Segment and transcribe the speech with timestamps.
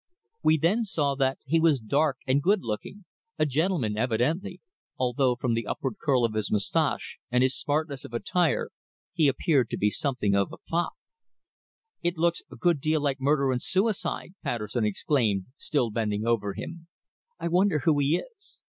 [0.41, 3.05] We then saw that he was dark and good looking,
[3.37, 4.59] a gentleman evidently,
[4.97, 8.71] although from the upward curl of his moustache and his smartness of attire
[9.13, 10.93] he appeared to be something of a fop.
[12.01, 16.87] "It looks a good deal like murder and suicide," Patterson exclaimed, still bending over him.
[17.39, 18.59] "I wonder who he is?"